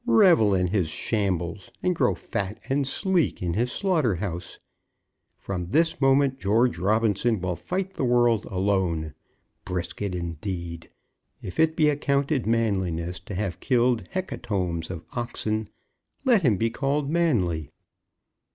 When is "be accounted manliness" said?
11.75-13.19